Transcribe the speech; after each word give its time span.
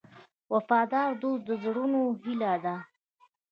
وفادار 0.53 1.09
دوست 1.21 1.41
د 1.47 1.49
زړونو 1.63 2.01
هیله 2.23 2.53
ده. 2.63 2.75